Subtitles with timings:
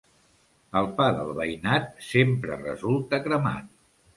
[0.79, 3.71] El pa del veïnat sempre resulta cremat.